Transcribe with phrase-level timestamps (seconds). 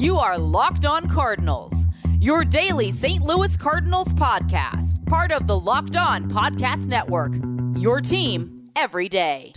[0.00, 1.86] You are Locked On Cardinals,
[2.20, 3.22] your daily St.
[3.22, 7.34] Louis Cardinals podcast, part of the Locked On Podcast Network.
[7.76, 9.52] Your team every day.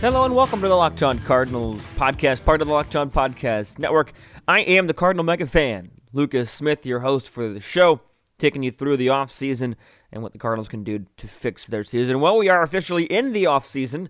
[0.00, 3.78] Hello and welcome to the Locked On Cardinals podcast, part of the Locked On Podcast
[3.78, 4.14] Network.
[4.48, 8.00] I am the Cardinal Mega fan, Lucas Smith, your host for the show,
[8.38, 9.74] taking you through the offseason
[10.12, 12.20] and what the Cardinals can do to fix their season.
[12.20, 14.08] Well, we are officially in the offseason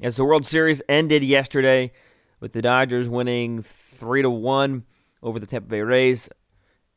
[0.00, 1.92] as the World Series ended yesterday
[2.40, 4.84] with the Dodgers winning 3 to 1
[5.22, 6.28] over the Tampa Bay Rays.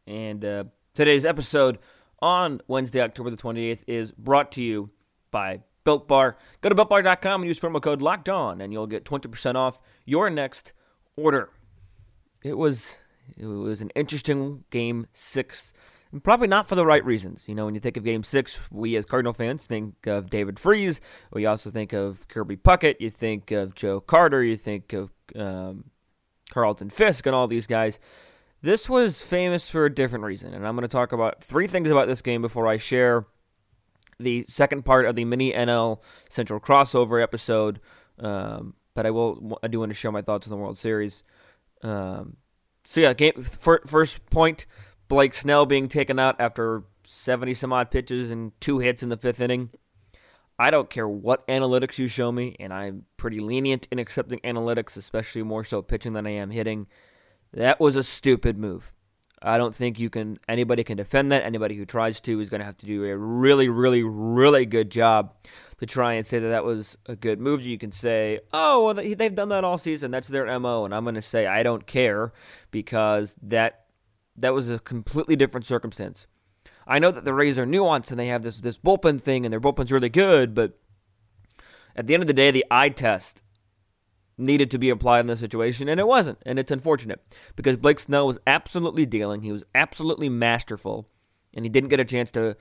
[0.07, 0.63] And uh,
[0.93, 1.79] today's episode
[2.19, 4.89] on Wednesday, October the 28th is brought to you
[5.31, 6.37] by Built Bar.
[6.61, 10.29] Go to builtbar.com and use promo code Locked On, and you'll get 20% off your
[10.29, 10.73] next
[11.15, 11.49] order.
[12.43, 12.97] It was
[13.37, 15.73] it was an interesting game six,
[16.11, 17.45] and probably not for the right reasons.
[17.47, 20.59] You know, when you think of game six, we as Cardinal fans think of David
[20.59, 21.01] Freese.
[21.31, 22.97] We also think of Kirby Puckett.
[22.99, 24.43] You think of Joe Carter.
[24.43, 25.85] You think of um,
[26.51, 27.99] Carlton Fisk and all these guys.
[28.61, 31.91] This was famous for a different reason, and I'm going to talk about three things
[31.91, 33.25] about this game before I share
[34.19, 37.79] the second part of the mini NL Central crossover episode.
[38.17, 41.23] Um, but I will I do want to share my thoughts on the World Series.
[41.83, 42.37] Um,
[42.85, 44.65] so yeah, game first point,
[45.07, 49.17] Blake Snell being taken out after 70 some odd pitches and two hits in the
[49.17, 49.71] fifth inning.
[50.57, 54.95] I don't care what analytics you show me, and I'm pretty lenient in accepting analytics,
[54.95, 56.87] especially more so pitching than I am hitting.
[57.51, 58.93] That was a stupid move.
[59.41, 61.43] I don't think you can anybody can defend that.
[61.43, 64.89] Anybody who tries to is going to have to do a really, really, really good
[64.89, 65.35] job
[65.77, 67.61] to try and say that that was a good move.
[67.61, 70.11] You can say, "Oh, well, they've done that all season.
[70.11, 72.33] That's their mo," and I'm going to say I don't care
[72.71, 73.85] because that
[74.35, 76.27] that was a completely different circumstance.
[76.87, 79.51] I know that the Rays are nuanced and they have this this bullpen thing, and
[79.51, 80.79] their bullpen's really good, but
[81.95, 83.41] at the end of the day, the eye test
[84.37, 86.37] needed to be applied in this situation, and it wasn't.
[86.45, 87.21] And it's unfortunate
[87.55, 89.41] because Blake Snell was absolutely dealing.
[89.41, 91.09] He was absolutely masterful,
[91.53, 92.57] and he didn't get a chance to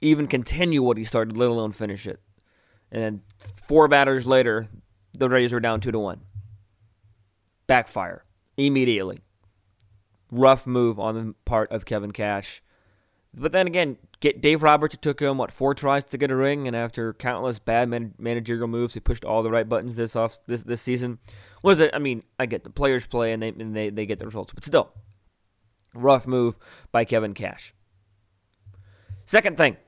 [0.00, 2.20] even continue what he started, let alone finish it.
[2.94, 3.22] And then
[3.60, 4.68] four batters later,
[5.12, 6.20] the Rays were down two to one.
[7.66, 8.24] Backfire
[8.56, 9.18] immediately.
[10.30, 12.62] Rough move on the part of Kevin Cash.
[13.36, 14.96] But then again, get Dave Roberts.
[15.00, 18.68] Took him what four tries to get a ring, and after countless bad man- managerial
[18.68, 21.18] moves, he pushed all the right buttons this off this this season.
[21.64, 21.90] Was it?
[21.92, 24.52] I mean, I get the players play and they and they they get the results,
[24.54, 24.92] but still,
[25.96, 26.56] rough move
[26.92, 27.74] by Kevin Cash.
[29.26, 29.78] Second thing,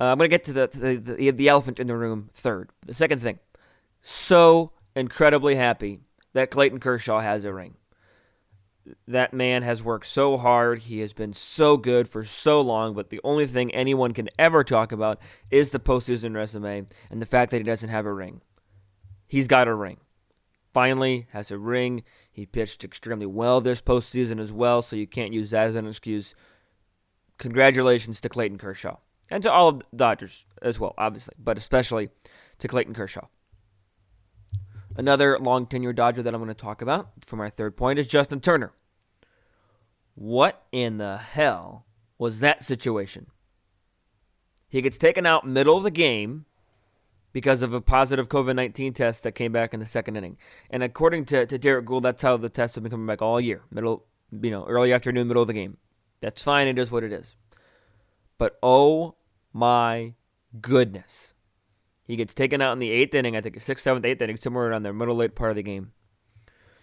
[0.00, 2.70] uh, I'm gonna get to the, the the the elephant in the room third.
[2.86, 3.38] The second thing,
[4.02, 6.00] so incredibly happy
[6.32, 7.76] that Clayton Kershaw has a ring
[9.06, 10.80] that man has worked so hard.
[10.80, 14.64] He has been so good for so long, but the only thing anyone can ever
[14.64, 15.20] talk about
[15.50, 18.40] is the postseason resume and the fact that he doesn't have a ring.
[19.26, 19.98] He's got a ring.
[20.72, 22.02] Finally, has a ring.
[22.30, 25.86] He pitched extremely well this postseason as well, so you can't use that as an
[25.86, 26.34] excuse.
[27.38, 28.96] Congratulations to Clayton Kershaw
[29.30, 32.10] and to all of the Dodgers as well, obviously, but especially
[32.58, 33.26] to Clayton Kershaw.
[34.96, 38.08] Another long tenure Dodger that I'm going to talk about for my third point is
[38.08, 38.72] Justin Turner.
[40.14, 41.86] What in the hell
[42.18, 43.26] was that situation?
[44.68, 46.46] He gets taken out middle of the game
[47.32, 50.36] because of a positive COVID 19 test that came back in the second inning.
[50.68, 53.40] And according to, to Derrick Goold, that's how the tests have been coming back all
[53.40, 53.62] year.
[53.70, 55.76] Middle, you know, early afternoon, middle of the game.
[56.20, 56.66] That's fine.
[56.66, 57.36] It is what it is.
[58.38, 59.14] But oh
[59.52, 60.14] my
[60.60, 61.34] goodness.
[62.04, 64.70] He gets taken out in the eighth inning, I think sixth, seventh, eighth inning, somewhere
[64.70, 65.92] around the middle late part of the game.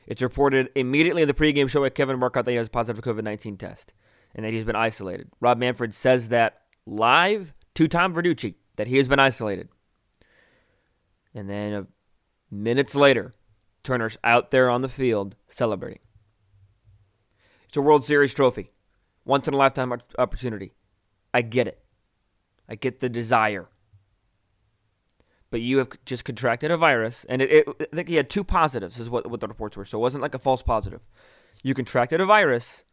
[0.08, 3.04] It's reported immediately in the pregame show by Kevin Marcotte that he has a positive
[3.04, 3.92] COVID 19 test
[4.36, 5.30] and that he's been isolated.
[5.40, 9.70] Rob Manfred says that live to Tom Verducci that he has been isolated.
[11.34, 11.84] And then uh,
[12.52, 13.34] minutes later,
[13.84, 16.00] Turner's out there on the field celebrating.
[17.68, 18.70] It's a World Series trophy,
[19.26, 20.74] once in a lifetime opportunity.
[21.34, 21.85] I get it.
[22.68, 23.70] I get the desire
[25.56, 28.44] but you have just contracted a virus, and it, it, I think he had two
[28.44, 29.86] positives, is what, what the reports were.
[29.86, 31.00] So it wasn't like a false positive.
[31.64, 32.84] You contracted a virus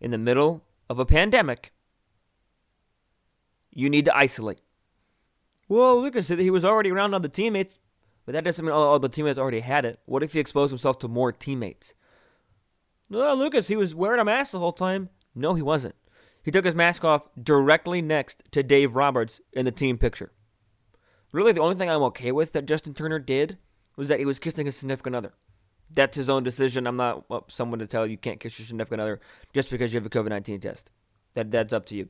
[0.00, 1.72] in the middle of a pandemic.
[3.72, 4.60] You need to isolate.
[5.68, 7.80] Well, Lucas said he was already around other teammates,
[8.24, 9.98] but that doesn't mean all, all the teammates already had it.
[10.04, 11.94] What if he exposed himself to more teammates?
[13.10, 15.08] Well, Lucas, he was wearing a mask the whole time.
[15.34, 15.96] No, he wasn't.
[16.42, 20.32] He took his mask off directly next to Dave Roberts in the team picture.
[21.30, 23.58] Really, the only thing I'm okay with that Justin Turner did
[23.96, 25.32] was that he was kissing his significant other.
[25.90, 26.86] That's his own decision.
[26.86, 29.20] I'm not well, someone to tell you can't kiss your significant other
[29.54, 30.90] just because you have a COVID 19 test.
[31.34, 32.08] That that's up to you.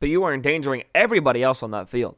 [0.00, 2.16] But you are endangering everybody else on that field.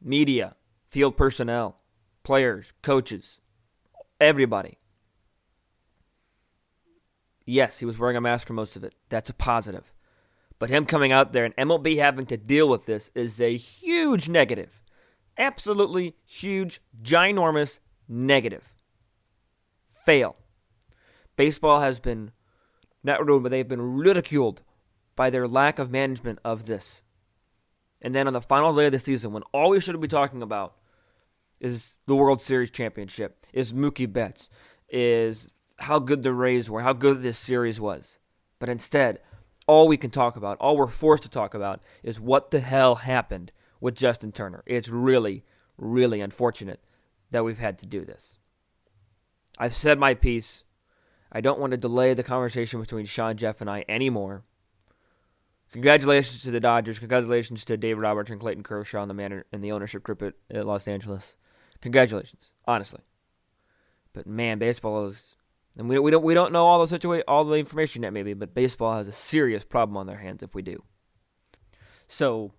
[0.00, 0.56] Media,
[0.88, 1.78] field personnel,
[2.22, 3.40] players, coaches,
[4.20, 4.78] everybody.
[7.46, 8.94] Yes, he was wearing a mask for most of it.
[9.08, 9.92] That's a positive.
[10.58, 14.28] But him coming out there and MLB having to deal with this is a huge
[14.28, 14.82] negative.
[15.36, 18.74] Absolutely huge, ginormous negative.
[20.04, 20.36] Fail.
[21.36, 22.30] Baseball has been
[23.02, 24.62] not ruined, but they've been ridiculed
[25.16, 27.02] by their lack of management of this.
[28.00, 30.42] And then on the final day of the season, when all we should be talking
[30.42, 30.74] about
[31.60, 34.50] is the World Series championship, is Mookie Betts,
[34.88, 35.53] is
[35.84, 38.18] how good the Rays were, how good this series was.
[38.58, 39.20] But instead,
[39.66, 42.96] all we can talk about, all we're forced to talk about, is what the hell
[42.96, 44.62] happened with Justin Turner.
[44.66, 45.44] It's really,
[45.76, 46.80] really unfortunate
[47.30, 48.38] that we've had to do this.
[49.58, 50.64] I've said my piece.
[51.30, 54.44] I don't want to delay the conversation between Sean, Jeff, and I anymore.
[55.72, 57.00] Congratulations to the Dodgers.
[57.00, 60.34] Congratulations to Dave Roberts and Clayton Kershaw and the man in the ownership group at,
[60.50, 61.34] at Los Angeles.
[61.80, 63.00] Congratulations, honestly.
[64.12, 65.33] But man, baseball is,
[65.76, 68.34] and we, we don't we don't know all the situation, all the information yet, maybe,
[68.34, 70.82] but baseball has a serious problem on their hands if we do.
[72.06, 72.52] So,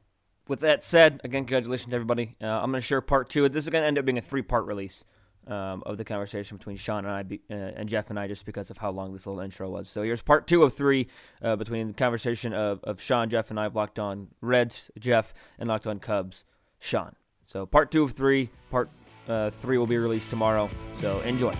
[0.47, 2.35] with that said, again, congratulations to everybody.
[2.41, 3.47] Uh, I'm going to share part two.
[3.47, 5.06] This is going to end up being a three part release
[5.47, 8.45] um, of the conversation between Sean and I be, uh, and Jeff and I, just
[8.45, 9.89] because of how long this little intro was.
[9.89, 11.07] So here's part two of three
[11.41, 15.69] uh, between the conversation of, of Sean, Jeff, and I locked on Reds, Jeff, and
[15.69, 16.44] locked on Cubs,
[16.79, 17.15] Sean.
[17.45, 18.89] So part two of three, part
[19.27, 20.69] uh, three will be released tomorrow.
[21.00, 21.56] So enjoy.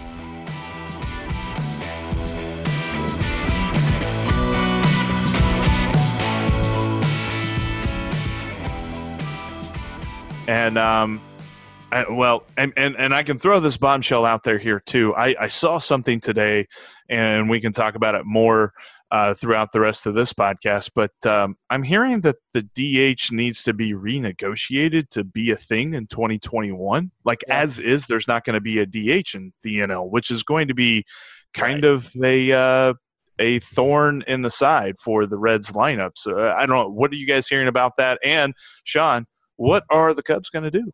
[10.47, 11.21] And um,
[11.92, 15.15] I, well, and, and and I can throw this bombshell out there here too.
[15.15, 16.68] I, I saw something today,
[17.09, 18.74] and we can talk about it more
[19.12, 20.92] uh, throughout the rest of this podcast.
[20.94, 25.94] But um, I'm hearing that the DH needs to be renegotiated to be a thing
[25.94, 27.12] in 2021.
[27.24, 27.62] Like yeah.
[27.62, 30.68] as is, there's not going to be a DH in the NL, which is going
[30.68, 31.06] to be
[31.53, 31.92] kind right.
[31.92, 32.94] of a uh,
[33.39, 36.12] a thorn in the side for the Reds lineup.
[36.15, 36.89] So uh, I don't know.
[36.89, 38.19] What are you guys hearing about that?
[38.24, 38.53] And
[38.83, 39.25] Sean,
[39.57, 40.92] what are the Cubs going to do?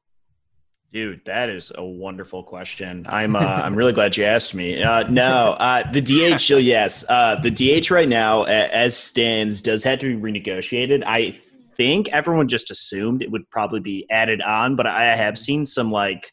[0.94, 3.06] Dude, that is a wonderful question.
[3.08, 4.84] I'm uh, I'm really glad you asked me.
[4.84, 10.00] Uh, no, uh, the DH, yes, uh, the DH right now, as stands, does have
[10.00, 11.04] to be renegotiated.
[11.06, 11.40] I
[11.78, 15.92] think everyone just assumed it would probably be added on, but I have seen some
[15.92, 16.30] like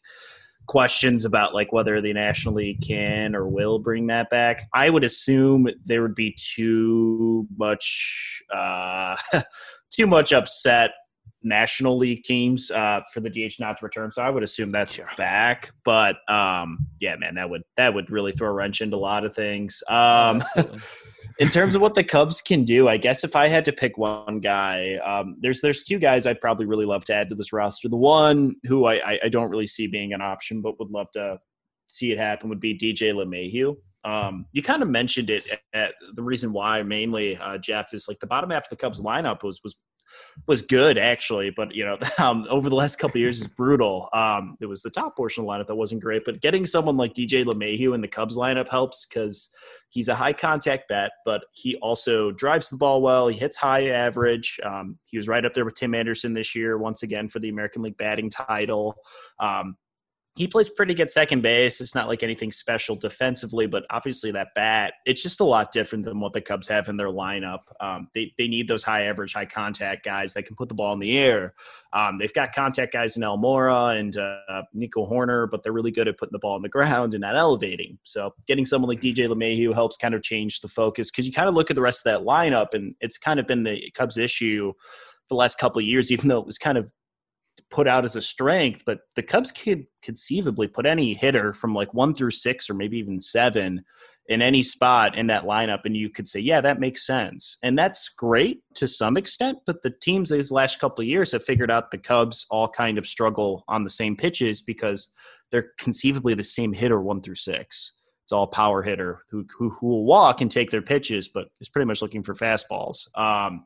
[0.67, 4.67] questions about like whether the National League can or will bring that back.
[4.73, 9.15] I would assume there would be too much uh,
[9.89, 10.91] too much upset
[11.43, 14.11] National League teams uh, for the DH not to return.
[14.11, 15.05] So I would assume that's yeah.
[15.17, 15.71] back.
[15.85, 19.25] But um, yeah, man, that would that would really throw a wrench into a lot
[19.25, 19.81] of things.
[19.87, 20.43] Um,
[21.39, 23.97] in terms of what the Cubs can do, I guess if I had to pick
[23.97, 27.53] one guy, um, there's there's two guys I'd probably really love to add to this
[27.53, 27.87] roster.
[27.87, 31.39] The one who I, I don't really see being an option, but would love to
[31.87, 33.75] see it happen would be DJ LeMahieu.
[34.05, 38.07] Um, you kind of mentioned it at, at, the reason why mainly uh, Jeff is
[38.07, 39.75] like the bottom half of the Cubs lineup was was
[40.47, 44.09] was good actually, but you know, um, over the last couple years is brutal.
[44.13, 46.97] Um, it was the top portion of the lineup that wasn't great, but getting someone
[46.97, 49.49] like DJ LeMahieu in the Cubs lineup helps because
[49.89, 53.27] he's a high contact bat, but he also drives the ball well.
[53.27, 54.59] He hits high average.
[54.63, 57.49] Um, he was right up there with Tim Anderson this year, once again for the
[57.49, 58.95] American League batting title.
[60.39, 61.81] He plays pretty good second base.
[61.81, 66.05] It's not like anything special defensively, but obviously that bat, it's just a lot different
[66.05, 67.59] than what the Cubs have in their lineup.
[67.81, 70.93] Um, they, they need those high average, high contact guys that can put the ball
[70.93, 71.55] in the air.
[71.91, 76.07] Um, they've got contact guys in Almora and uh, Nico Hoerner, but they're really good
[76.07, 77.99] at putting the ball on the ground and not elevating.
[78.03, 81.49] So getting someone like DJ LeMahieu helps kind of change the focus because you kind
[81.49, 84.17] of look at the rest of that lineup, and it's kind of been the Cubs'
[84.17, 84.71] issue
[85.27, 86.89] the last couple of years, even though it was kind of
[87.71, 91.93] put out as a strength, but the Cubs could conceivably put any hitter from like
[91.93, 93.83] one through six or maybe even seven
[94.27, 97.57] in any spot in that lineup, and you could say, yeah, that makes sense.
[97.63, 101.43] And that's great to some extent, but the teams these last couple of years have
[101.43, 105.11] figured out the Cubs all kind of struggle on the same pitches because
[105.51, 107.93] they're conceivably the same hitter one through six.
[108.23, 111.69] It's all power hitter who, who, who will walk and take their pitches, but is
[111.69, 113.07] pretty much looking for fastballs.
[113.17, 113.65] Um,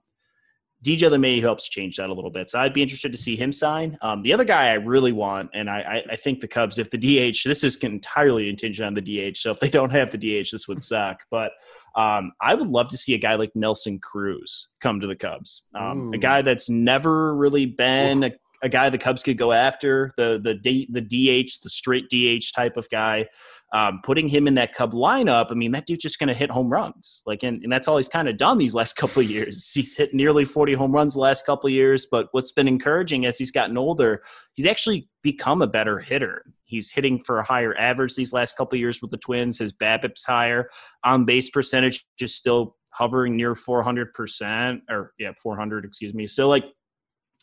[0.83, 2.49] DJ LeMay helps change that a little bit.
[2.49, 3.97] So I'd be interested to see him sign.
[4.01, 6.97] Um, the other guy I really want, and I, I, think the Cubs, if the
[6.97, 9.37] DH, this is entirely contingent on the DH.
[9.37, 11.23] So if they don't have the DH, this would suck.
[11.31, 11.53] But
[11.95, 15.63] um, I would love to see a guy like Nelson Cruz come to the Cubs.
[15.73, 20.11] Um, a guy that's never really been a, a, guy the Cubs could go after,
[20.17, 23.27] the the the DH, the straight DH type of guy.
[23.73, 26.51] Um, putting him in that Cub lineup, I mean, that dude's just going to hit
[26.51, 27.23] home runs.
[27.25, 29.71] Like, and, and that's all he's kind of done these last couple years.
[29.73, 32.07] He's hit nearly 40 home runs the last couple years.
[32.09, 34.21] But what's been encouraging as he's gotten older,
[34.53, 36.43] he's actually become a better hitter.
[36.65, 39.57] He's hitting for a higher average these last couple years with the Twins.
[39.57, 40.69] His BABIP's higher.
[41.03, 46.27] On base percentage just still hovering near 400% or yeah, 400, excuse me.
[46.27, 46.65] So like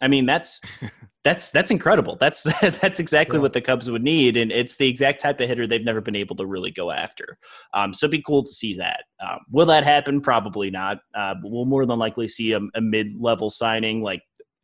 [0.00, 0.60] I mean, that's
[1.24, 2.16] that's that's incredible.
[2.18, 3.42] That's that's exactly yeah.
[3.42, 6.16] what the Cubs would need, and it's the exact type of hitter they've never been
[6.16, 7.38] able to really go after.
[7.74, 9.04] Um, so it'd be cool to see that.
[9.26, 10.20] Um, will that happen?
[10.20, 10.98] Probably not.
[11.14, 14.22] Uh, we'll more than likely see a, a mid-level signing like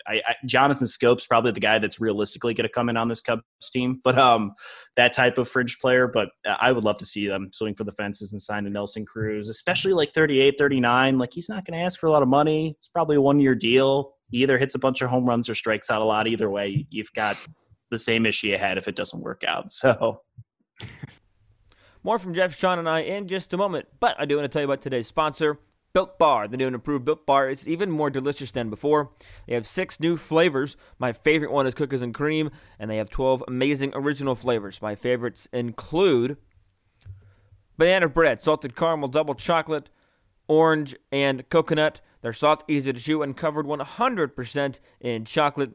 [0.08, 3.20] I, I, Jonathan Schoop's probably the guy that's realistically going to come in on this
[3.20, 4.52] Cubs team, but um,
[4.96, 6.06] that type of fringe player.
[6.06, 8.70] But uh, I would love to see them swing for the fences and sign a
[8.70, 11.18] Nelson Cruz, especially like 38, 39.
[11.18, 12.74] Like he's not going to ask for a lot of money.
[12.78, 14.15] It's probably a one year deal.
[14.30, 16.26] He either hits a bunch of home runs or strikes out a lot.
[16.26, 17.36] Either way, you've got
[17.90, 19.70] the same issue ahead if it doesn't work out.
[19.70, 20.22] So.
[22.02, 23.88] More from Jeff, Sean, and I in just a moment.
[23.98, 25.58] But I do want to tell you about today's sponsor.
[25.92, 26.46] Built Bar.
[26.46, 29.10] The new and improved Built Bar is even more delicious than before.
[29.48, 30.76] They have six new flavors.
[30.98, 34.82] My favorite one is cookies and cream, and they have 12 amazing original flavors.
[34.82, 36.36] My favorites include
[37.78, 39.88] banana bread, salted caramel, double chocolate,
[40.48, 42.00] orange, and coconut.
[42.22, 45.72] They're soft, easy to chew, and covered 100% in chocolate.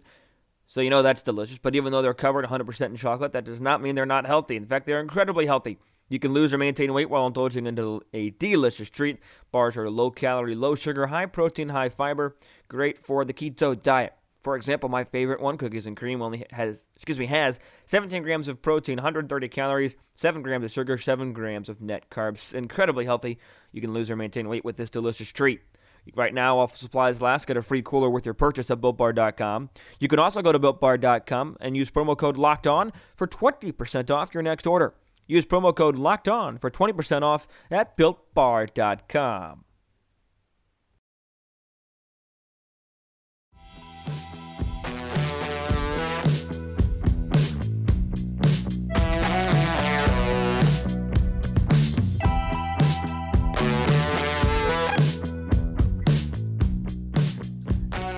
[0.66, 1.58] So you know that's delicious.
[1.58, 4.56] But even though they're covered 100% in chocolate, that does not mean they're not healthy.
[4.56, 5.80] In fact, they're incredibly healthy.
[6.10, 9.20] You can lose or maintain weight while indulging into a delicious treat.
[9.52, 12.36] Bars are low calorie, low sugar, high protein, high fiber,
[12.68, 14.14] great for the keto diet.
[14.42, 18.48] For example, my favorite one, cookies and cream, only has excuse me has 17 grams
[18.48, 22.54] of protein, 130 calories, 7 grams of sugar, 7 grams of net carbs.
[22.54, 23.38] Incredibly healthy.
[23.72, 25.62] You can lose or maintain weight with this delicious treat.
[26.16, 29.70] Right now, while supplies last, get a free cooler with your purchase at BuiltBar.com.
[30.00, 34.34] You can also go to BuiltBar.com and use promo code Locked On for 20% off
[34.34, 34.96] your next order.
[35.28, 39.66] Use promo code Locked On for 20% off at BuiltBar.com.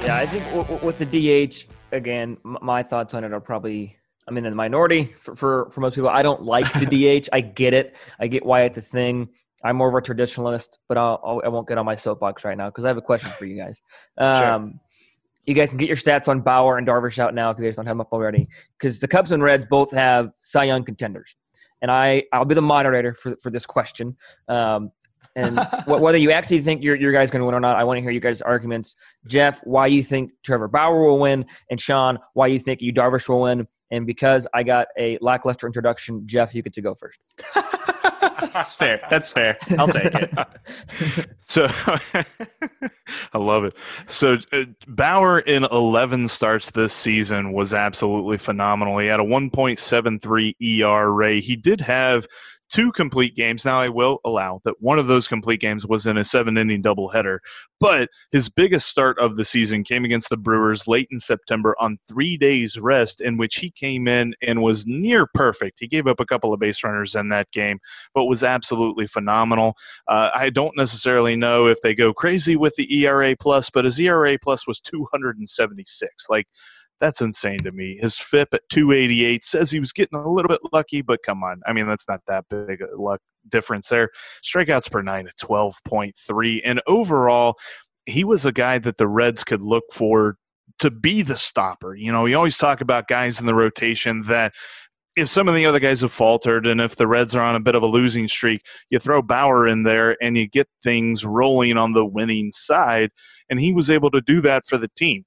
[0.03, 3.39] Yeah, I think w- w- with the DH, again, m- my thoughts on it are
[3.39, 3.95] probably
[4.27, 6.10] I'm in the minority for, for, for most people.
[6.10, 6.86] I don't like the
[7.22, 7.29] DH.
[7.31, 7.95] I get it.
[8.19, 9.29] I get why it's a thing.
[9.63, 12.43] I'm more of a traditionalist, but I'll, I'll I will not get on my soapbox
[12.43, 13.81] right now because I have a question for you guys.
[14.17, 14.79] Um, sure.
[15.45, 17.75] You guys can get your stats on Bauer and Darvish out now if you guys
[17.77, 21.36] don't have them up already, because the Cubs and Reds both have Cy Young contenders,
[21.81, 24.15] and I I'll be the moderator for for this question.
[24.48, 24.91] Um,
[25.36, 27.98] and whether you actually think your your guy's going to win or not, I want
[27.98, 28.96] to hear you guys' arguments.
[29.28, 33.28] Jeff, why you think Trevor Bauer will win, and Sean, why you think Yu Darvish
[33.28, 37.20] will win, and because I got a lackluster introduction, Jeff, you get to go first.
[38.54, 39.02] That's fair.
[39.10, 39.58] That's fair.
[39.78, 41.30] I'll take it.
[41.46, 43.75] so I love it.
[44.10, 48.98] So uh, Bauer in 11 starts this season was absolutely phenomenal.
[48.98, 51.36] He had a 1.73 ERA.
[51.36, 52.28] He did have
[52.74, 53.65] two complete games.
[53.65, 56.82] Now, I will allow that one of those complete games was in a seven inning
[56.82, 57.38] doubleheader,
[57.80, 62.00] but his biggest start of the season came against the Brewers late in September on
[62.08, 65.80] three days' rest, in which he came in and was near perfect.
[65.80, 67.80] He gave up a couple of base runners in that game,
[68.15, 69.75] but was absolutely phenomenal.
[70.08, 74.00] Uh, I don't necessarily know if they go crazy with the ERA plus, but his
[74.00, 76.25] ERA plus was 276.
[76.27, 76.48] Like,
[77.00, 77.97] that's insane to me.
[78.00, 81.62] His FIP at 288 says he was getting a little bit lucky, but come on.
[81.65, 83.19] I mean, that's not that big a luck
[83.50, 84.09] difference there.
[84.43, 86.62] Strikeouts per nine at 12.3.
[86.63, 87.57] And overall,
[88.05, 90.38] he was a guy that the Reds could look for
[90.79, 91.95] to be the stopper.
[91.95, 94.53] You know, we always talk about guys in the rotation that
[95.15, 97.59] if some of the other guys have faltered and if the Reds are on a
[97.59, 101.77] bit of a losing streak, you throw Bauer in there and you get things rolling
[101.77, 103.12] on the winning side.
[103.50, 105.25] And he was able to do that for the team.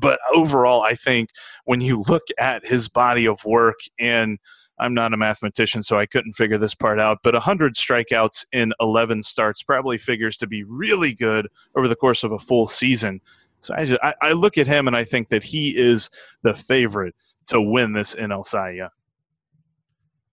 [0.00, 1.30] But overall, I think
[1.64, 4.38] when you look at his body of work, and
[4.78, 8.72] I'm not a mathematician, so I couldn't figure this part out, but 100 strikeouts in
[8.80, 13.20] 11 starts probably figures to be really good over the course of a full season.
[13.60, 16.10] So I, just, I, I look at him and I think that he is
[16.42, 17.14] the favorite
[17.48, 18.88] to win this NL Cy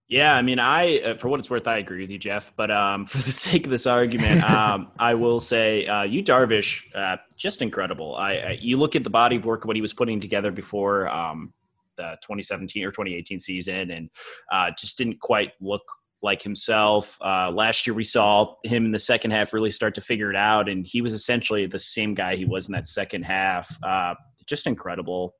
[0.08, 2.54] yeah, I mean, I uh, for what it's worth, I agree with you, Jeff.
[2.56, 6.86] But um, for the sake of this argument, um, I will say uh, Yu Darvish,
[6.96, 8.16] uh, just incredible.
[8.16, 11.10] I, I, you look at the body of work what he was putting together before
[11.10, 11.54] um,
[11.98, 14.10] the 2017 or 2018 season, and
[14.52, 15.84] uh, just didn't quite look
[16.22, 17.18] like himself.
[17.22, 20.36] Uh, last year, we saw him in the second half really start to figure it
[20.36, 23.76] out, and he was essentially the same guy he was in that second half.
[23.84, 24.14] Uh,
[24.46, 25.34] just incredible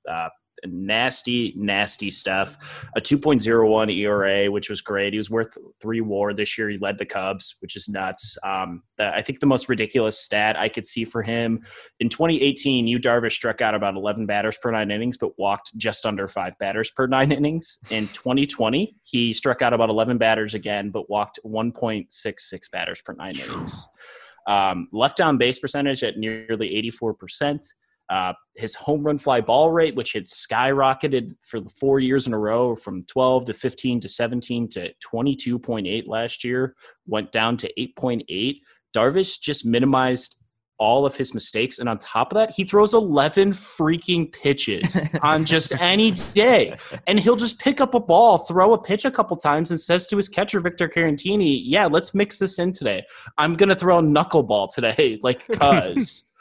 [0.68, 2.86] nasty, nasty stuff.
[2.96, 5.14] A 2.01 ERA, which was great.
[5.14, 6.70] He was worth three WAR this year.
[6.70, 8.38] He led the Cubs, which is nuts.
[8.44, 11.62] Um, the, I think the most ridiculous stat I could see for him
[12.00, 16.06] in 2018, Yu Darvish struck out about 11 batters per nine innings, but walked just
[16.06, 17.80] under five batters per nine innings.
[17.90, 23.36] In 2020, he struck out about 11 batters again, but walked 1.66 batters per nine
[23.36, 23.88] innings.
[24.48, 26.70] Um, left on base percentage at nearly
[27.02, 27.60] 84%.
[28.10, 32.34] Uh, his home run fly ball rate, which had skyrocketed for the four years in
[32.34, 36.76] a row from 12 to 15 to 17 to 22.8 last year,
[37.08, 38.60] went down to 8.8.
[38.96, 40.38] Darvish just minimized
[40.78, 41.80] all of his mistakes.
[41.80, 46.78] And on top of that, he throws 11 freaking pitches on just any day.
[47.08, 50.06] And he'll just pick up a ball, throw a pitch a couple times, and says
[50.08, 53.04] to his catcher, Victor Caratini, Yeah, let's mix this in today.
[53.38, 56.32] I'm going to throw a knuckleball today, like, cuz.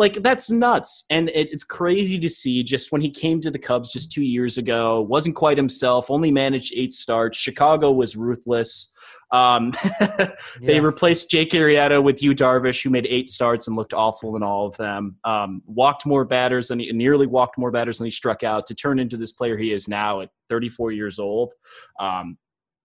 [0.00, 3.58] Like that's nuts and it, it's crazy to see just when he came to the
[3.58, 8.90] cubs just two years ago wasn't quite himself only managed eight starts chicago was ruthless
[9.32, 9.72] um,
[10.60, 10.78] they yeah.
[10.80, 14.66] replaced Jake Arrieta with Yu Darvish, who made eight starts and looked awful in all
[14.66, 15.18] of them.
[15.22, 18.74] Um, walked more batters than he nearly walked more batters than he struck out to
[18.74, 21.52] turn into this player he is now at 34 years old.
[22.00, 22.38] Um,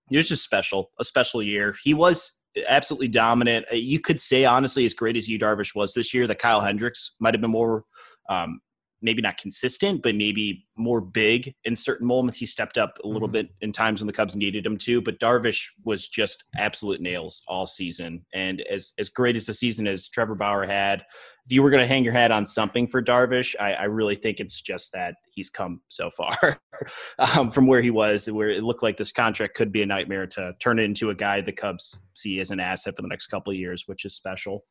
[0.10, 1.76] he was just special, a special year.
[1.84, 3.66] He was absolutely dominant.
[3.72, 6.62] Uh, you could say honestly, as great as Yu Darvish was this year, that Kyle
[6.62, 7.84] Hendricks might have been more
[8.30, 8.60] um,
[9.02, 12.40] maybe not consistent, but maybe more big in certain moments.
[12.40, 13.34] He stepped up a little mm-hmm.
[13.34, 15.02] bit in times when the Cubs needed him to.
[15.02, 18.26] But Darvish was just absolute nails all season.
[18.34, 21.04] And as as great as the season as Trevor Bauer had,
[21.46, 24.16] if you were going to hang your hat on something for Darvish, I, I really
[24.16, 26.60] think it's just that he's come so far
[27.20, 30.26] um, from where he was, where it looked like this contract could be a nightmare
[30.28, 33.28] to turn it into a guy the Cubs see as an asset for the next
[33.28, 34.66] couple of years, which is special.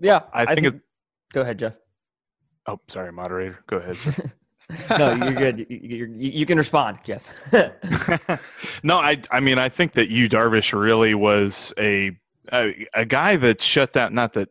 [0.00, 0.60] Yeah, I, I think.
[0.60, 0.80] think it,
[1.32, 1.74] go ahead, Jeff.
[2.68, 3.58] Oh, sorry, moderator.
[3.66, 3.96] Go ahead.
[4.98, 5.66] no, you're good.
[5.68, 7.52] You, you, you can respond, Jeff.
[8.84, 12.16] no, I I mean I think that Yu Darvish really was a,
[12.52, 14.14] a a guy that shut down.
[14.14, 14.48] Not that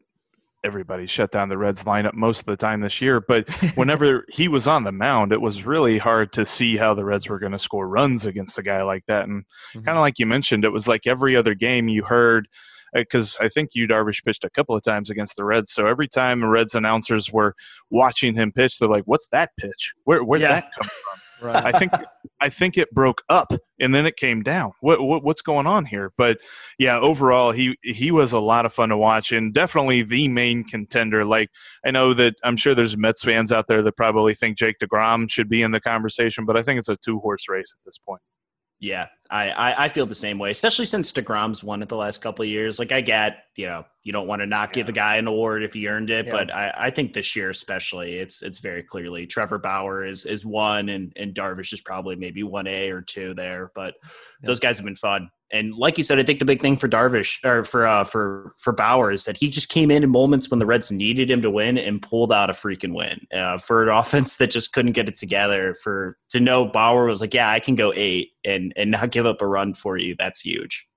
[0.64, 4.48] everybody shut down the Reds lineup most of the time this year, but whenever he
[4.48, 7.52] was on the mound, it was really hard to see how the Reds were going
[7.52, 9.28] to score runs against a guy like that.
[9.28, 9.86] And mm-hmm.
[9.86, 12.48] kind of like you mentioned, it was like every other game you heard
[12.96, 15.72] Uh, because I think Yu Darvish pitched a couple of times against the Reds.
[15.72, 17.56] So every time the Reds announcers were
[17.90, 19.94] watching him pitch, they're like, "What's that pitch?
[20.04, 20.62] Where where'd yeah.
[20.62, 21.74] that come from?" right.
[21.74, 21.92] I think
[22.40, 24.74] I think it broke up and then it came down.
[24.82, 26.12] What, what, what's going on here?
[26.18, 26.38] But
[26.78, 30.64] yeah, overall he he was a lot of fun to watch and definitely the main
[30.64, 31.26] contender.
[31.26, 31.50] Like
[31.86, 35.30] I know that I'm sure there's Mets fans out there that probably think Jake Degrom
[35.30, 37.98] should be in the conversation, but I think it's a two horse race at this
[37.98, 38.22] point.
[38.82, 42.20] Yeah, I, I, I, feel the same way, especially since DeGrom's won it the last
[42.20, 42.80] couple of years.
[42.80, 45.64] Like, I get, you know, you don't want to not give a guy an award
[45.64, 46.32] if he earned it, yeah.
[46.32, 50.44] but I, I think this year especially, it's it's very clearly Trevor Bauer is is
[50.48, 53.72] one, and and Darvish is probably maybe one A or two there.
[53.76, 54.10] But yeah.
[54.48, 56.88] those guys have been fun and like you said, I think the big thing for
[56.88, 60.50] Darvish or for uh, for for Bauer is that he just came in in moments
[60.50, 63.84] when the Reds needed him to win and pulled out a freaking win uh, for
[63.84, 65.76] an offense that just couldn't get it together.
[65.76, 69.26] For to know Bauer was like, yeah, I can go eight and and not give
[69.26, 70.16] up a run for you.
[70.18, 70.88] That's huge.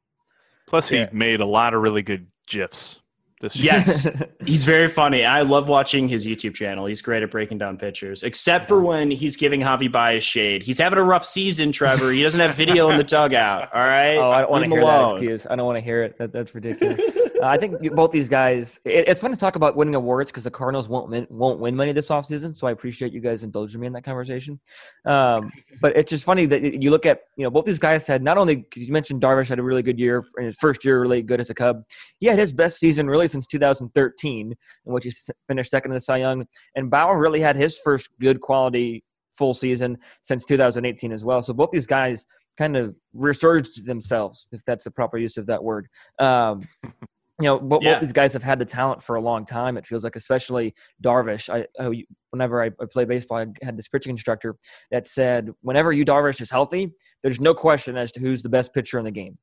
[0.66, 1.08] Plus, he yeah.
[1.12, 3.00] made a lot of really good gifs
[3.44, 4.08] this yes,
[4.44, 5.24] he's very funny.
[5.24, 6.86] I love watching his YouTube channel.
[6.86, 10.62] He's great at breaking down pictures, except for when he's giving Javi Baez shade.
[10.62, 12.10] He's having a rough season, Trevor.
[12.10, 13.72] He doesn't have video in the dugout.
[13.74, 14.16] All right.
[14.16, 15.08] Oh, I don't want to hear alone.
[15.08, 15.46] that excuse.
[15.48, 16.18] I don't want to hear it.
[16.18, 17.00] That, that's ridiculous.
[17.42, 18.80] Uh, I think both these guys.
[18.84, 21.74] It, it's fun to talk about winning awards because the Cardinals won't win, won't win
[21.74, 22.54] money this offseason.
[22.54, 24.60] So I appreciate you guys indulging me in that conversation.
[25.04, 28.22] Um, but it's just funny that you look at you know both these guys had
[28.22, 31.00] not only because you mentioned Darvish had a really good year in his first year,
[31.00, 31.82] really good as a Cub.
[32.20, 34.54] He had his best season really since 2013,
[34.86, 35.12] in which he
[35.48, 36.46] finished second in the Cy Young.
[36.76, 39.04] And Bauer really had his first good quality
[39.36, 41.42] full season since 2018 as well.
[41.42, 42.24] So both these guys
[42.56, 45.88] kind of resurged themselves, if that's the proper use of that word.
[46.18, 46.62] Um,
[47.40, 47.98] you know, both, yeah.
[47.98, 49.76] these guys have had the talent for a long time.
[49.76, 51.52] It feels like, especially Darvish.
[51.52, 54.56] I, I whenever I, I play baseball, I had this pitching instructor
[54.92, 56.92] that said, whenever Yu Darvish is healthy,
[57.22, 59.36] there's no question as to who's the best pitcher in the game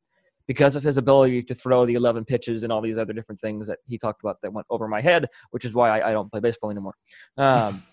[0.47, 3.67] because of his ability to throw the 11 pitches and all these other different things
[3.67, 6.31] that he talked about that went over my head, which is why I, I don't
[6.31, 6.95] play baseball anymore.
[7.37, 7.83] Um,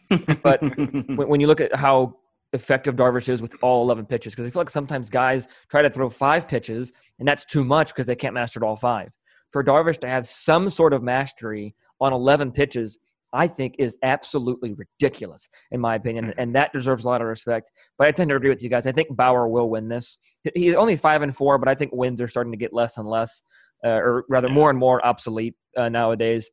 [0.42, 2.16] but when, when, you look at how
[2.52, 5.90] effective Darvish is with all 11 pitches, because I feel like sometimes guys try to
[5.90, 9.10] throw five pitches, and that's too much because they can't master all five
[9.50, 12.98] for Darvish to have some sort of mastery on 11 pitches,
[13.32, 16.26] I think is absolutely ridiculous, in my opinion.
[16.26, 16.40] Mm-hmm.
[16.40, 17.70] And that deserves a lot of respect.
[17.98, 18.86] But I tend to agree with you guys.
[18.86, 20.18] I think Bauer will win this.
[20.54, 23.08] He's only five and four, but I think wins are starting to get less and
[23.08, 23.42] less,
[23.84, 26.50] uh, or rather more and more obsolete uh, nowadays.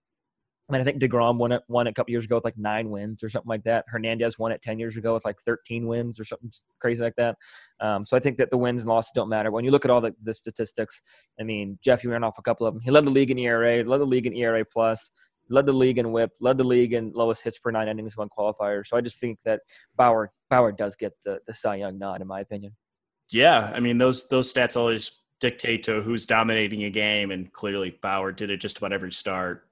[0.67, 2.57] I mean, I think Degrom won it won it a couple years ago with like
[2.57, 3.85] nine wins or something like that.
[3.87, 6.49] Hernandez won it ten years ago with like thirteen wins or something
[6.81, 7.35] crazy like that.
[7.79, 9.51] Um, so I think that the wins and losses don't matter.
[9.51, 11.01] When you look at all the, the statistics,
[11.39, 12.81] I mean, Jeff, you ran off a couple of them.
[12.81, 15.11] He led the league in ERA, led the league in ERA plus,
[15.49, 18.29] led the league in WHIP, led the league in lowest hits per nine innings one
[18.35, 18.85] qualifier.
[18.85, 19.61] So I just think that
[19.95, 22.75] Bauer Bauer does get the the Cy Young nod, in my opinion.
[23.31, 27.97] Yeah, I mean those those stats always dictate to who's dominating a game, and clearly
[28.01, 29.64] Bauer did it just about every start.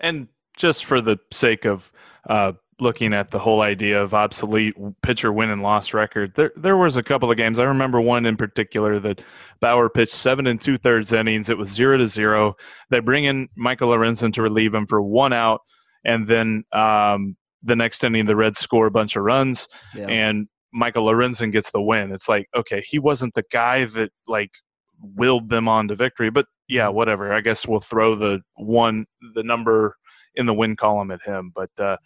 [0.00, 1.90] And just for the sake of
[2.28, 6.76] uh, looking at the whole idea of obsolete pitcher win and loss record, there there
[6.76, 7.58] was a couple of games.
[7.58, 9.22] I remember one in particular that
[9.60, 11.48] Bauer pitched seven and two thirds innings.
[11.48, 12.56] It was zero to zero.
[12.90, 15.60] They bring in Michael Lorenzen to relieve him for one out,
[16.04, 20.06] and then um, the next inning the Reds score a bunch of runs, yeah.
[20.08, 22.12] and Michael Lorenzen gets the win.
[22.12, 24.50] It's like okay, he wasn't the guy that like
[25.00, 27.32] willed them on to victory, but yeah, whatever.
[27.32, 29.96] I guess we'll throw the one, the number
[30.34, 31.52] in the win column at him.
[31.54, 31.96] But uh,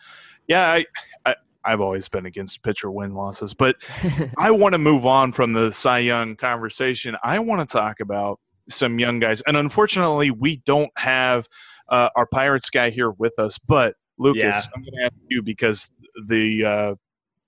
[0.46, 0.86] yeah, I,
[1.24, 3.76] I I've always been against pitcher win losses, but
[4.38, 7.16] I want to move on from the Cy Young conversation.
[7.22, 11.48] I want to talk about some young guys, and unfortunately, we don't have
[11.88, 13.58] uh, our Pirates guy here with us.
[13.58, 14.62] But Lucas, yeah.
[14.74, 15.88] I'm going to ask you because
[16.26, 16.94] the uh,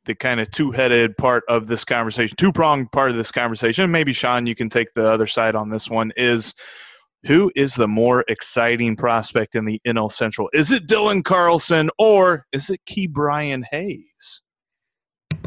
[0.07, 3.91] the kind of two-headed part of this conversation, two-pronged part of this conversation.
[3.91, 6.13] Maybe Sean, you can take the other side on this one.
[6.17, 6.55] Is
[7.25, 10.49] who is the more exciting prospect in the NL Central?
[10.53, 14.41] Is it Dylan Carlson or is it Ke'Bryan Hayes?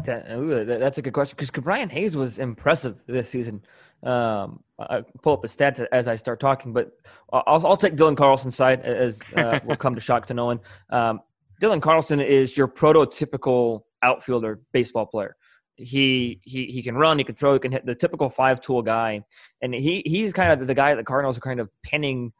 [0.04, 3.62] That, ooh, that's a good question because Brian Hayes was impressive this season.
[4.02, 6.90] Um, I pull up a stat as I start talking, but
[7.32, 10.60] I'll, I'll take Dylan Carlson's side as uh, we'll come to shock to no one.
[10.90, 11.20] Um,
[11.62, 15.36] Dylan Carlson is your prototypical outfielder baseball player
[15.76, 18.82] he he he can run, he can throw, he can hit the typical five tool
[18.82, 19.22] guy,
[19.60, 22.32] and he he's kind of the guy that the Cardinals are kind of pinning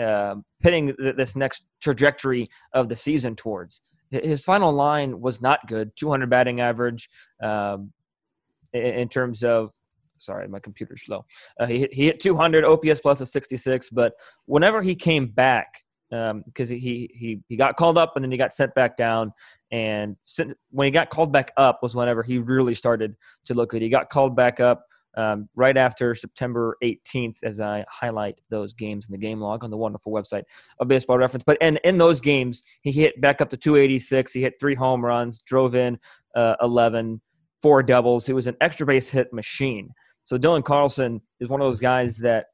[0.00, 3.82] uh, pinning this next trajectory of the season towards.
[4.10, 7.08] His final line was not good, 200 batting average
[7.42, 7.92] um,
[8.72, 9.70] in terms of.
[10.18, 11.24] Sorry, my computer's slow.
[11.58, 14.12] Uh, he he hit 200 OPS plus of 66, but
[14.46, 15.81] whenever he came back,
[16.12, 19.32] because um, he he he got called up and then he got sent back down.
[19.70, 20.16] And
[20.70, 23.80] when he got called back up was whenever he really started to look good.
[23.80, 24.84] He got called back up
[25.16, 29.70] um, right after September 18th, as I highlight those games in the game log on
[29.70, 30.44] the wonderful website
[30.78, 31.44] of Baseball Reference.
[31.44, 34.32] But in, in those games, he hit back up to 286.
[34.32, 35.98] He hit three home runs, drove in
[36.34, 37.20] uh, 11,
[37.62, 38.26] four doubles.
[38.26, 39.90] He was an extra base hit machine.
[40.24, 42.46] So Dylan Carlson is one of those guys that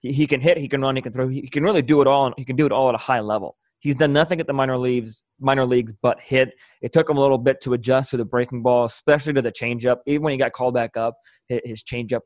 [0.00, 2.06] he, he can hit, he can run, he can throw, he, can really do it
[2.06, 2.32] all.
[2.36, 3.56] He can do it all at a high level.
[3.78, 6.50] He's done nothing at the minor leagues, minor leagues, but hit.
[6.82, 9.52] It took him a little bit to adjust to the breaking ball, especially to the
[9.52, 9.98] changeup.
[10.06, 11.16] Even when he got called back up,
[11.48, 12.20] his changeup,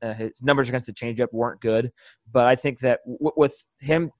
[0.00, 1.92] uh, his numbers against the changeup weren't good.
[2.32, 4.10] But I think that w- with him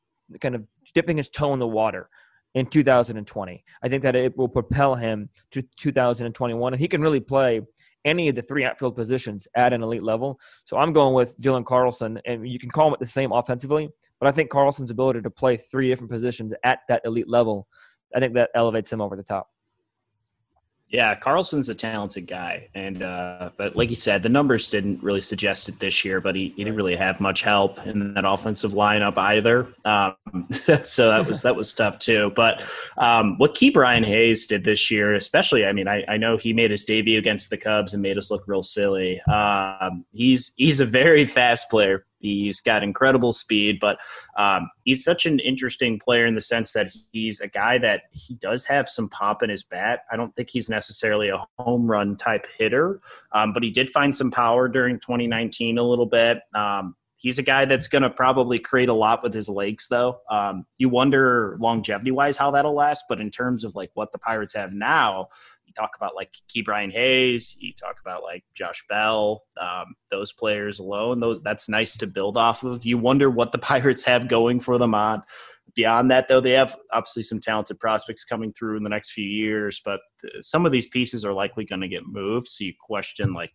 [0.40, 2.10] kind of dipping his toe in the water
[2.54, 7.20] in 2020, I think that it will propel him to 2021, and he can really
[7.20, 7.62] play
[8.06, 10.40] any of the three outfield positions at an elite level.
[10.64, 13.90] So I'm going with Dylan Carlson, and you can call him the same offensively,
[14.20, 17.66] but I think Carlson's ability to play three different positions at that elite level,
[18.14, 19.48] I think that elevates him over the top.
[20.88, 25.20] Yeah, Carlson's a talented guy, and uh, but like you said, the numbers didn't really
[25.20, 26.20] suggest it this year.
[26.20, 29.66] But he, he didn't really have much help in that offensive lineup either.
[29.84, 30.14] Um,
[30.84, 32.32] so that was that was tough too.
[32.36, 32.64] But
[32.98, 36.70] um, what Ke'Bryan Hayes did this year, especially, I mean, I, I know he made
[36.70, 39.20] his debut against the Cubs and made us look real silly.
[39.22, 42.05] Um, he's he's a very fast player.
[42.18, 43.98] He's got incredible speed, but
[44.38, 48.34] um, he's such an interesting player in the sense that he's a guy that he
[48.34, 50.00] does have some pop in his bat.
[50.10, 53.00] I don't think he's necessarily a home run type hitter,
[53.32, 56.38] um, but he did find some power during 2019 a little bit.
[56.54, 60.20] Um, he's a guy that's going to probably create a lot with his legs, though.
[60.30, 64.18] Um, you wonder longevity wise how that'll last, but in terms of like what the
[64.18, 65.28] Pirates have now,
[65.74, 71.20] talk about like Ke'Bryan Hayes, you talk about like Josh Bell, um, those players alone.
[71.20, 72.84] Those that's nice to build off of.
[72.84, 75.22] You wonder what the Pirates have going for them on.
[75.74, 79.26] Beyond that, though, they have obviously some talented prospects coming through in the next few
[79.26, 80.00] years, but
[80.40, 82.48] some of these pieces are likely going to get moved.
[82.48, 83.50] So you question like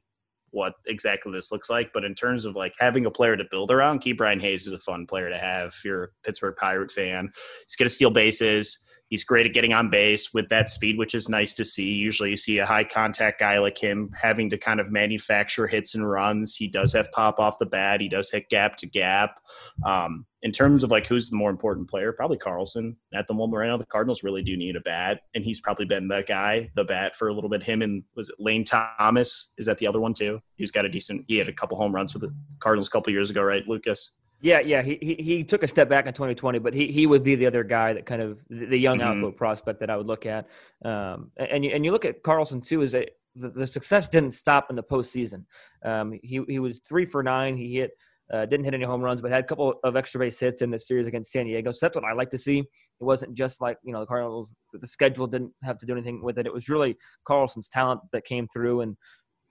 [0.52, 1.92] what exactly this looks like.
[1.94, 4.80] But in terms of like having a player to build around, Ke'Bryan Hayes is a
[4.80, 5.70] fun player to have.
[5.70, 7.32] If you're a Pittsburgh Pirate fan,
[7.66, 8.78] he's going to steal bases.
[9.12, 11.90] He's great at getting on base with that speed, which is nice to see.
[11.90, 15.96] Usually, you see a high contact guy like him having to kind of manufacture hits
[15.96, 16.56] and runs.
[16.56, 18.00] He does have pop off the bat.
[18.00, 19.42] He does hit gap to gap.
[19.86, 22.96] Um, in terms of like who's the more important player, probably Carlson.
[23.14, 25.86] At the moment right now, the Cardinals really do need a bat, and he's probably
[25.86, 27.62] been the guy, the bat for a little bit.
[27.62, 29.52] Him and was it Lane Thomas?
[29.58, 30.40] Is that the other one too?
[30.56, 31.26] He's got a decent.
[31.28, 34.14] He had a couple home runs for the Cardinals a couple years ago, right, Lucas?
[34.42, 37.24] Yeah, yeah, he, he he took a step back in 2020, but he he would
[37.24, 39.08] be the other guy that kind of the young mm-hmm.
[39.08, 40.48] outfield prospect that I would look at.
[40.84, 44.32] Um, and you and you look at Carlson too, is that the, the success didn't
[44.32, 45.46] stop in the postseason.
[45.86, 47.56] Um, he he was three for nine.
[47.56, 47.92] He hit
[48.34, 50.72] uh, didn't hit any home runs, but had a couple of extra base hits in
[50.72, 51.72] the series against San Diego.
[51.72, 52.60] So that's what I like to see.
[52.60, 52.66] It
[53.04, 54.52] wasn't just like you know the Cardinals.
[54.74, 56.48] The schedule didn't have to do anything with it.
[56.48, 58.98] It was really Carlson's talent that came through, and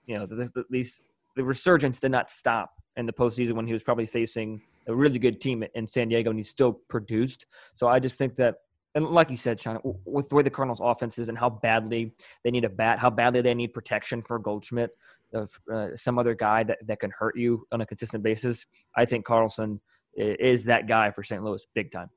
[0.05, 1.03] you know the, the, these
[1.35, 5.19] the resurgence did not stop in the postseason when he was probably facing a really
[5.19, 7.45] good team in San Diego, and he still produced.
[7.75, 8.55] So I just think that,
[8.95, 12.13] and like you said, Sean, with the way the Cardinals' offense is and how badly
[12.43, 14.91] they need a bat, how badly they need protection for Goldschmidt,
[15.33, 18.65] of uh, some other guy that, that can hurt you on a consistent basis,
[18.95, 19.79] I think Carlson
[20.13, 21.41] is that guy for St.
[21.41, 22.09] Louis, big time.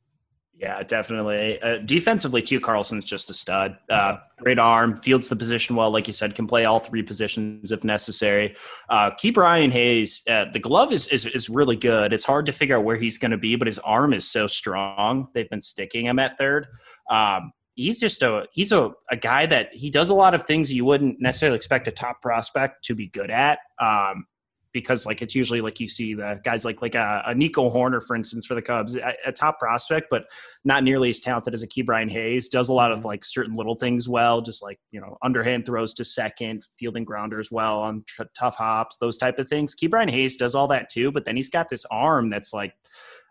[0.56, 1.60] Yeah, definitely.
[1.60, 3.76] Uh, defensively, too, Carlson's just a stud.
[3.90, 7.72] Uh, great arm, fields the position well, like you said, can play all three positions
[7.72, 8.54] if necessary.
[8.88, 12.12] Uh, Ke'Bryan Hayes, uh, the glove is, is is really good.
[12.12, 14.46] It's hard to figure out where he's going to be, but his arm is so
[14.46, 15.26] strong.
[15.34, 16.68] They've been sticking him at third.
[17.10, 20.72] Um, he's just a he's a, a guy that he does a lot of things
[20.72, 23.58] you wouldn't necessarily expect a top prospect to be good at.
[23.80, 24.26] Um,
[24.74, 28.02] because like it's usually like you see the guys like like a, a Nico Hoerner
[28.02, 30.24] for instance, for the Cubs, a, a, top prospect, but
[30.64, 32.48] not nearly as talented as a Ke'Bryan Hayes.
[32.50, 33.06] Does a lot of mm-hmm.
[33.06, 37.50] like certain little things well, just like you know underhand throws to second, fielding grounders
[37.50, 39.74] well on tr- tough hops, those type of things.
[39.74, 42.74] Ke'Bryan Hayes does all that too, but then he's got this arm that's like.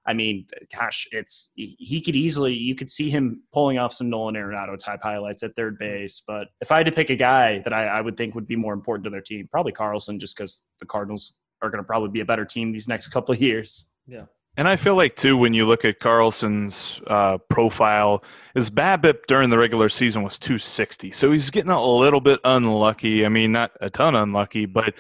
[0.06, 4.36] I mean, gosh, it's he could easily you could see him pulling off some Nolan
[4.36, 6.24] Arenado type highlights at third base.
[6.26, 8.56] But if I had to pick a guy that I, I would think would be
[8.56, 12.10] more important to their team, probably Carlson, just because the Cardinals are going to probably
[12.10, 13.90] be a better team these next couple of years.
[14.06, 14.26] Yeah.
[14.56, 19.50] And I feel like too, when you look at Carlson's uh, profile, his BABIP during
[19.50, 23.26] the regular season was 260, so he's getting a little bit unlucky.
[23.26, 24.94] I mean, not a ton unlucky, but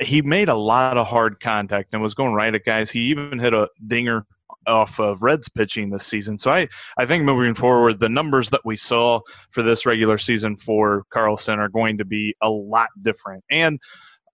[0.00, 2.90] he made a lot of hard contact and was going right at guys.
[2.92, 4.26] He even hit a dinger
[4.66, 6.38] off of Reds pitching this season.
[6.38, 6.68] So I,
[6.98, 9.20] I think moving forward, the numbers that we saw
[9.50, 13.44] for this regular season for Carlson are going to be a lot different.
[13.50, 13.78] And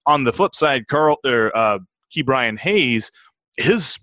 [0.06, 1.78] on the flip side, Carl or uh,
[2.14, 3.10] Ke'Bryan Hayes,
[3.56, 3.98] his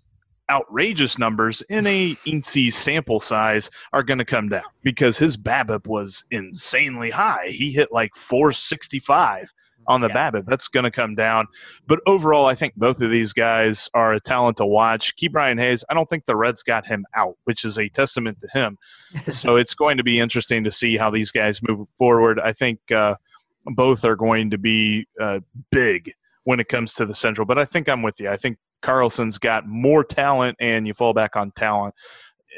[0.50, 5.88] outrageous numbers in a INSEE sample size are going to come down because his BABIP
[5.88, 7.48] was insanely high.
[7.48, 9.54] He hit like 465
[9.88, 10.32] on the yeah.
[10.32, 10.46] BABIP.
[10.46, 11.48] That's going to come down.
[11.88, 15.16] But overall, I think both of these guys are a talent to watch.
[15.16, 18.48] Ke'Bryan Hayes, I don't think the Reds got him out, which is a testament to
[18.54, 18.78] him.
[19.30, 22.40] so it's going to be interesting to see how these guys move forward.
[22.40, 23.16] I think uh,–
[23.66, 25.40] both are going to be uh,
[25.72, 26.12] big
[26.44, 27.46] when it comes to the Central.
[27.46, 28.30] But I think I'm with you.
[28.30, 31.96] I think Carlson's got more talent, and you fall back on talent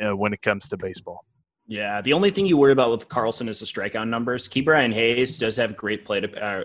[0.04, 1.24] uh, when it comes to baseball.
[1.68, 4.48] Yeah, the only thing you worry about with Carlson is the strikeout numbers.
[4.48, 6.64] Ke'Bryan Hayes does have great play to, uh,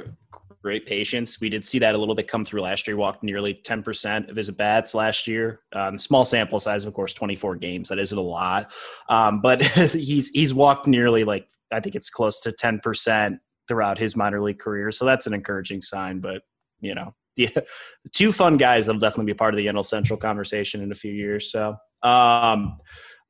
[0.62, 1.40] great patience.
[1.40, 2.96] We did see that a little bit come through last year.
[2.96, 5.60] He walked nearly 10% of his bats last year.
[5.72, 7.88] Um, small sample size, of course, 24 games.
[7.88, 8.72] That isn't a lot.
[9.08, 14.16] Um, but he's he's walked nearly like I think it's close to 10% throughout his
[14.16, 14.90] minor league career.
[14.90, 16.20] So that's an encouraging sign.
[16.20, 16.42] But
[16.80, 17.64] you know, the,
[18.12, 21.12] two fun guys that'll definitely be part of the NL Central conversation in a few
[21.12, 21.50] years.
[21.50, 22.78] So um,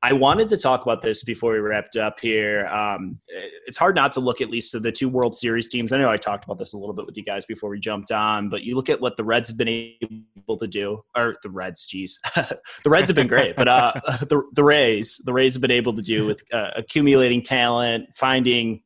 [0.03, 2.67] I wanted to talk about this before we wrapped up here.
[2.67, 3.19] Um,
[3.67, 5.93] it's hard not to look at least at the two World Series teams.
[5.93, 8.11] I know I talked about this a little bit with you guys before we jumped
[8.11, 11.51] on, but you look at what the Reds have been able to do, or the
[11.51, 13.93] Reds, geez, the Reds have been great, but uh,
[14.29, 18.81] the the Rays, the Rays have been able to do with uh, accumulating talent, finding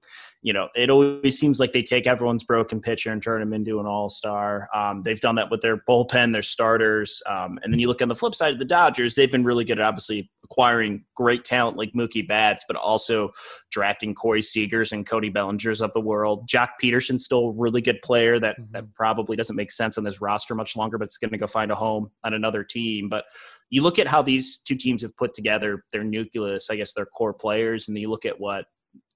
[0.44, 3.80] you know, it always seems like they take everyone's broken pitcher and turn him into
[3.80, 4.68] an all star.
[4.74, 7.22] Um, they've done that with their bullpen, their starters.
[7.26, 9.64] Um, and then you look on the flip side of the Dodgers, they've been really
[9.64, 13.30] good at obviously acquiring great talent like Mookie Betts, but also
[13.70, 16.46] drafting Corey Seagers and Cody Bellingers of the world.
[16.46, 18.72] Joc Pederson's still a really good player that, mm-hmm.
[18.72, 21.46] that probably doesn't make sense on this roster much longer, but it's going to go
[21.46, 23.08] find a home on another team.
[23.08, 23.24] But
[23.70, 27.06] you look at how these two teams have put together their nucleus, I guess their
[27.06, 28.66] core players, and then you look at what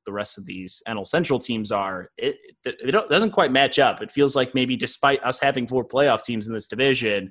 [0.09, 4.01] the rest of these NL Central teams are, it, it, it doesn't quite match up.
[4.01, 7.31] It feels like maybe despite us having four playoff teams in this division,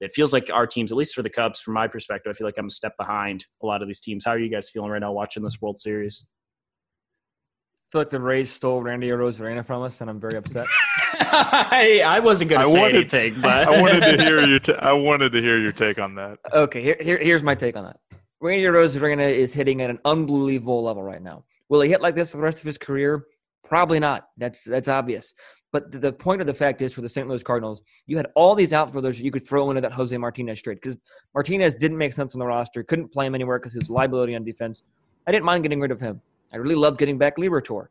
[0.00, 2.48] it feels like our teams, at least for the Cubs, from my perspective, I feel
[2.48, 4.24] like I'm a step behind a lot of these teams.
[4.24, 6.26] How are you guys feeling right now watching this World Series?
[6.26, 10.66] I feel like the Rays stole Randy Arozarena from us, and I'm very upset.
[11.20, 14.60] I, I wasn't going to say wanted, anything, but I wanted to hear your.
[14.80, 16.40] I wanted to hear your take on that.
[16.52, 18.00] Okay, here, here, here's my take on that.
[18.40, 21.44] Randy Arozarena is hitting at an unbelievable level right now.
[21.68, 23.26] Will he hit like this for the rest of his career?
[23.64, 24.28] Probably not.
[24.36, 25.34] That's that's obvious.
[25.72, 27.28] But the point of the fact is, for the St.
[27.28, 30.78] Louis Cardinals, you had all these outfielders you could throw into that Jose Martinez trade
[30.80, 30.96] because
[31.34, 34.44] Martinez didn't make sense on the roster, couldn't play him anywhere because his liability on
[34.44, 34.82] defense.
[35.26, 36.20] I didn't mind getting rid of him.
[36.52, 37.88] I really loved getting back Liberatore.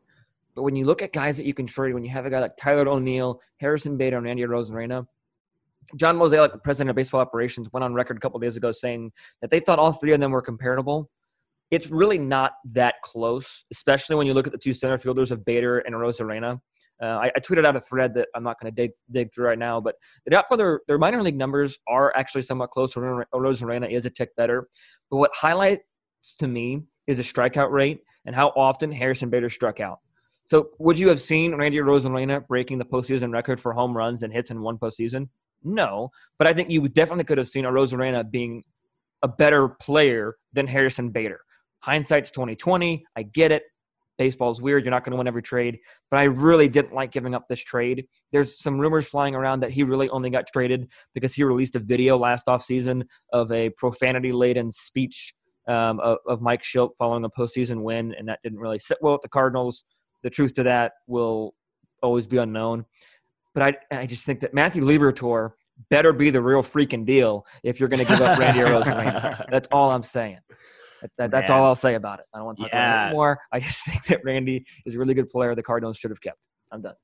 [0.54, 2.40] But when you look at guys that you can trade, when you have a guy
[2.40, 5.06] like Tyler O'Neill, Harrison Bader, and Andy Arozarena,
[5.94, 9.12] John Mozeliak, the president of baseball operations, went on record a couple days ago saying
[9.42, 11.10] that they thought all three of them were comparable.
[11.70, 15.44] It's really not that close, especially when you look at the two center fielders of
[15.44, 16.60] Bader and Arozarena.
[17.02, 19.48] Uh, I, I, tweeted out a thread that I'm not going to dig, dig through
[19.48, 22.94] right now, but the outfielder, their, their minor league numbers are actually somewhat close.
[22.94, 24.66] Arozarena is a tick better.
[25.10, 25.82] But what highlights
[26.38, 29.98] to me is the strikeout rate and how often Harrison Bader struck out.
[30.46, 34.32] So would you have seen Randy Arozarena breaking the postseason record for home runs and
[34.32, 35.28] hits in one postseason?
[35.62, 38.62] No, but I think you definitely could have seen Arozarena being
[39.22, 41.40] a better player than Harrison Bader.
[41.80, 43.04] Hindsight's 2020.
[43.16, 43.62] I get it.
[44.18, 44.84] Baseball's weird.
[44.84, 45.78] You're not going to win every trade,
[46.10, 48.06] but I really didn't like giving up this trade.
[48.32, 51.80] There's some rumors flying around that he really only got traded because he released a
[51.80, 55.34] video last offseason of a profanity laden speech
[55.68, 59.14] um, of, of, Mike Shildt following a postseason win, and that didn't really sit well
[59.14, 59.84] with the Cardinals.
[60.22, 61.54] The truth to that will
[62.02, 62.84] always be unknown.
[63.52, 65.52] But I, I just think that Matthew Liberatore
[65.90, 69.46] better be the real freaking deal if you're going to give up Randy Arozarena.
[69.50, 70.38] That's all I'm saying.
[71.18, 72.26] That, that's all I'll say about it.
[72.34, 73.06] I don't want to talk yeah.
[73.06, 73.38] about it more.
[73.52, 75.54] I just think that Randy is a really good player.
[75.54, 76.38] The Cardinals should have kept.
[76.72, 76.94] I'm done.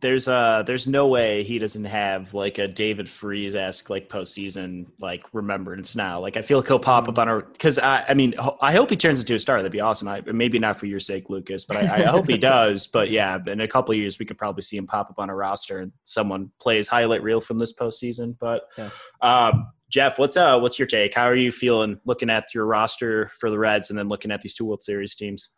[0.00, 4.86] There's uh there's no way he doesn't have like a David Freese esque like postseason
[5.00, 6.20] like remembrance now.
[6.20, 7.22] Like I feel like he'll pop up mm.
[7.22, 9.58] on our because I I mean I hope he turns into a star.
[9.58, 10.08] That'd be awesome.
[10.08, 12.86] I, maybe not for your sake, Lucas, but I, I hope he does.
[12.86, 15.34] But yeah, in a couple years we could probably see him pop up on a
[15.34, 18.36] roster and someone plays highlight reel from this postseason.
[18.38, 18.90] But yeah.
[19.22, 21.14] um, Jeff, what's uh what's your take?
[21.14, 24.40] How are you feeling looking at your roster for the Reds and then looking at
[24.40, 25.50] these two World Series teams?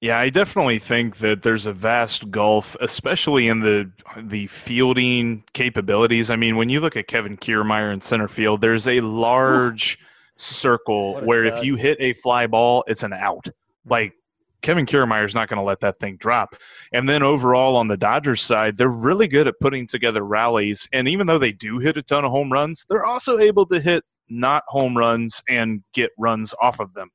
[0.00, 6.30] Yeah, I definitely think that there's a vast gulf, especially in the the fielding capabilities.
[6.30, 9.98] I mean, when you look at Kevin Kiermaier in center field, there's a large
[10.36, 13.46] circle where if you hit a fly ball, it's an out.
[13.84, 14.14] Like
[14.62, 16.54] Kevin Kiermaier is not going to let that thing drop.
[16.92, 20.88] And then overall on the Dodgers side, they're really good at putting together rallies.
[20.94, 23.80] And even though they do hit a ton of home runs, they're also able to
[23.80, 27.10] hit not home runs and get runs off of them.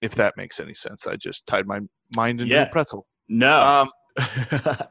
[0.00, 1.80] If that makes any sense, I just tied my
[2.14, 2.62] mind into yeah.
[2.62, 3.06] a pretzel.
[3.28, 3.62] No.
[3.62, 3.90] Um,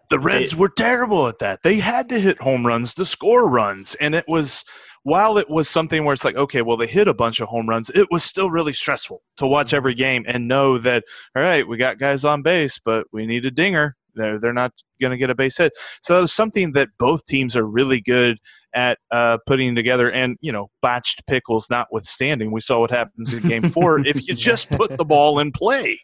[0.10, 1.62] the Reds were terrible at that.
[1.64, 4.64] They had to hit home runs to score runs, and it was
[5.06, 7.70] while it was something where it's like, okay, well, they hit a bunch of home
[7.70, 9.76] runs, it was still really stressful to watch mm-hmm.
[9.76, 11.04] every game and know that,
[11.36, 13.96] all right, we got guys on base, but we need a dinger.
[14.16, 15.74] They're, they're not going to get a base hit.
[16.02, 18.40] So that was something that both teams are really good
[18.76, 20.12] at uh, putting together.
[20.12, 24.36] And, you know, botched pickles notwithstanding, we saw what happens in game four if you
[24.36, 26.00] just put the ball in play.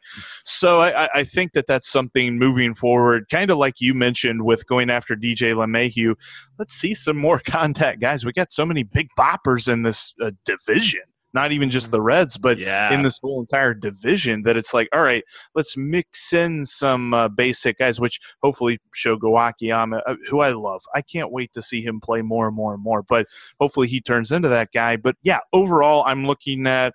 [0.46, 4.66] So I, I think that that's something moving forward, kind of like you mentioned with
[4.68, 6.16] going after DJ LeMahieu.
[6.58, 8.26] Let's see some more contact guys.
[8.26, 11.02] We got so many big boppers in this uh, division
[11.34, 12.94] not even just the Reds, but yeah.
[12.94, 14.44] in this whole entire division.
[14.44, 15.24] That it's like, all right,
[15.56, 20.82] let's mix in some uh, basic guys, which hopefully Shogo Akiyama, uh, who I love.
[20.94, 23.04] I can't wait to see him play more and more and more.
[23.04, 23.28] But
[23.60, 24.98] hopefully he turns into that guy.
[24.98, 26.94] But yeah, overall, I'm looking at.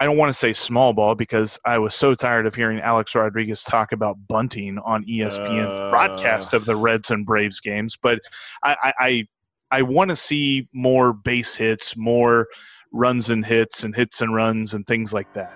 [0.00, 3.16] I don't want to say small ball because I was so tired of hearing Alex
[3.16, 7.98] Rodriguez talk about bunting on ESPN's uh, broadcast of the Reds and Braves games.
[8.00, 8.20] But
[8.62, 9.26] I, I, I,
[9.72, 12.46] I want to see more base hits, more
[12.92, 15.54] runs and hits and hits and runs and things like that.